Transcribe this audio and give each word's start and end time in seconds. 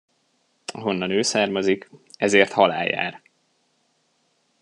Ahonnan 0.73 1.09
ő 1.11 1.21
származik, 1.21 1.89
ezért 2.17 2.51
halál 2.51 2.85
jár. 2.87 3.21